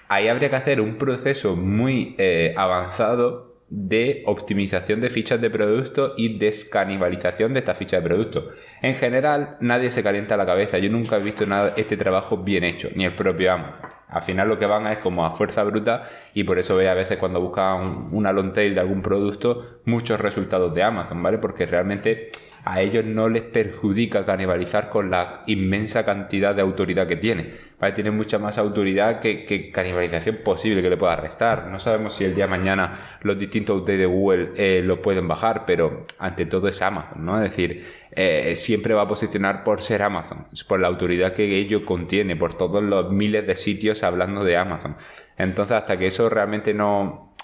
[0.09, 6.15] Ahí habría que hacer un proceso muy eh, avanzado de optimización de fichas de producto
[6.17, 8.49] y descanibalización de esta ficha de producto.
[8.83, 10.79] En general, nadie se calienta la cabeza.
[10.79, 13.94] Yo nunca he visto nada, este trabajo bien hecho, ni el propio Amazon.
[14.09, 16.95] Al final lo que van es como a fuerza bruta y por eso ve a
[16.95, 21.39] veces cuando buscan una long tail de algún producto muchos resultados de Amazon, ¿vale?
[21.39, 22.31] Porque realmente
[22.65, 27.51] a ellos no les perjudica canibalizar con la inmensa cantidad de autoridad que tiene.
[27.79, 27.93] ¿vale?
[27.93, 31.67] Tiene mucha más autoridad que, canibalización posible que le pueda restar.
[31.67, 35.29] No sabemos si el día de mañana los distintos updates de Google eh, lo pueden
[35.29, 37.37] bajar, pero ante todo es Amazon, ¿no?
[37.43, 37.85] Es decir,
[38.17, 42.55] eh, siempre va a posicionar por ser Amazon, por la autoridad que ello contiene, por
[42.55, 44.97] todos los miles de sitios hablando de Amazon.
[45.37, 47.35] Entonces, hasta que eso realmente no,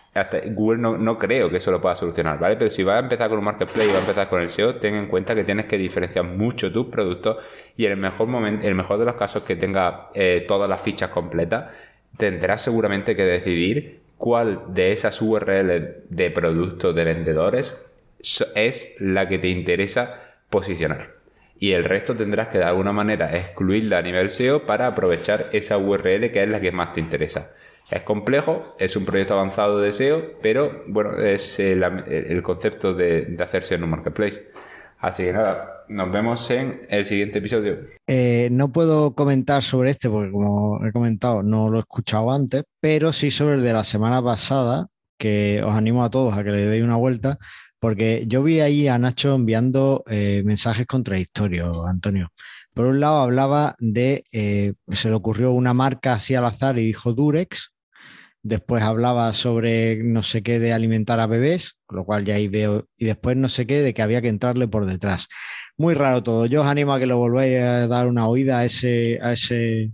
[0.52, 2.56] Google no, creo que eso lo pueda solucionar, ¿vale?
[2.56, 4.76] Pero si vas a empezar con un marketplace y vas a empezar con el SEO,
[4.76, 7.38] ten en cuenta que tienes que diferenciar mucho tus productos
[7.76, 10.80] y en el mejor momento, el mejor de los casos que tenga eh, todas las
[10.80, 11.72] fichas completas,
[12.16, 17.82] tendrás seguramente que decidir cuál de esas URLs de productos de vendedores
[18.54, 21.20] es la que te interesa posicionar.
[21.58, 25.76] Y el resto tendrás que de alguna manera excluirla a nivel SEO para aprovechar esa
[25.76, 27.50] URL que es la que más te interesa.
[27.90, 33.74] Es complejo, es un proyecto avanzado de SEO, pero bueno, es el, concepto de, hacerse
[33.74, 34.48] en un marketplace.
[35.00, 37.78] Así que nada, nos vemos en el siguiente episodio.
[38.06, 42.62] Eh, no puedo comentar sobre este porque como he comentado no lo he escuchado antes,
[42.80, 44.86] pero sí sobre el de la semana pasada,
[45.18, 47.38] que os animo a todos a que le deis una vuelta,
[47.80, 52.32] porque yo vi ahí a Nacho enviando eh, mensajes contradictorios, Antonio.
[52.74, 56.86] Por un lado hablaba de, eh, se le ocurrió una marca así al azar y
[56.86, 57.74] dijo Durex,
[58.42, 62.48] después hablaba sobre no sé qué de alimentar a bebés, con lo cual ya ahí
[62.48, 65.28] veo, y después no sé qué de que había que entrarle por detrás.
[65.76, 66.46] Muy raro todo.
[66.46, 69.90] Yo os animo a que lo volváis a dar una oída a ese,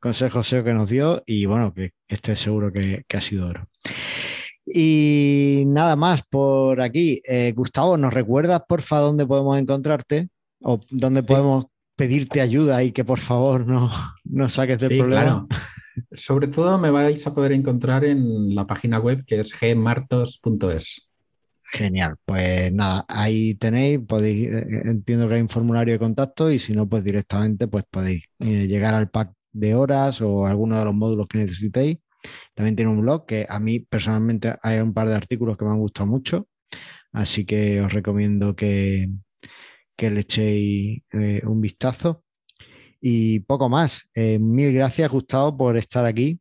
[0.00, 3.68] consejo que nos dio y bueno, que esté seguro que, ha sido oro.
[4.72, 7.22] Y nada más por aquí.
[7.24, 10.28] Eh, Gustavo, ¿nos recuerdas, porfa, dónde podemos encontrarte?
[10.62, 11.66] ¿O dónde podemos
[11.96, 13.90] pedirte ayuda y que por favor no,
[14.24, 15.46] no saques del problema?
[16.12, 21.08] Sobre todo me vais a poder encontrar en la página web que es gmartos.es.
[21.70, 26.50] Genial, pues nada, ahí tenéis, podéis, eh, eh, entiendo que hay un formulario de contacto
[26.50, 30.78] y si no, pues directamente pues podéis eh, llegar al pack de horas o alguno
[30.78, 31.98] de los módulos que necesitéis.
[32.54, 35.70] También tiene un blog que a mí personalmente hay un par de artículos que me
[35.70, 36.48] han gustado mucho,
[37.12, 39.08] así que os recomiendo que,
[39.96, 41.02] que le echéis
[41.44, 42.24] un vistazo.
[43.00, 44.08] Y poco más.
[44.14, 46.40] Eh, mil gracias, Gustavo, por estar aquí.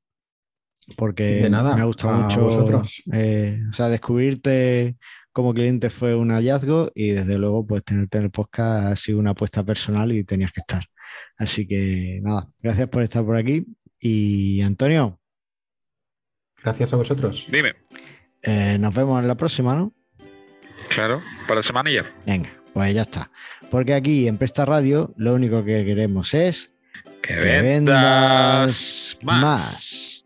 [0.96, 2.82] Porque me ha gustado mucho.
[3.12, 4.96] Eh, o sea, descubrirte
[5.34, 9.20] como cliente fue un hallazgo y desde luego, pues tenerte en el podcast ha sido
[9.20, 10.84] una apuesta personal y tenías que estar.
[11.38, 13.66] Así que nada, gracias por estar por aquí.
[14.00, 15.17] Y Antonio.
[16.68, 17.46] Gracias a vosotros.
[17.50, 17.76] Dime.
[18.42, 19.94] Eh, nos vemos en la próxima, ¿no?
[20.90, 22.04] Claro, para la semana ya.
[22.26, 22.52] Venga.
[22.74, 23.32] Pues ya está.
[23.72, 26.72] Porque aquí en Presta Radio lo único que queremos es
[27.22, 30.17] que, vendas, más.